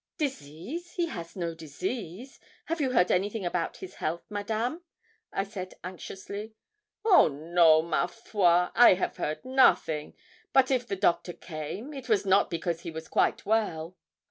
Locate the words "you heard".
2.81-3.11